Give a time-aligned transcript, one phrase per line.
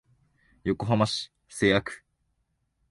[0.65, 2.03] 横浜市瀬谷区